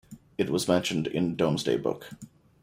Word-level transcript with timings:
It 0.39 0.49
was 0.49 0.67
mentioned 0.67 1.05
in 1.05 1.35
Domesday 1.35 1.77
Book. 1.77 2.09